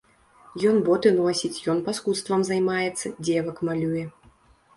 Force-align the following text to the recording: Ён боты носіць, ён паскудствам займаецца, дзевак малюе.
Ён 0.69 0.77
боты 0.87 1.11
носіць, 1.17 1.61
ён 1.73 1.83
паскудствам 1.89 2.41
займаецца, 2.49 3.13
дзевак 3.29 3.63
малюе. 3.71 4.03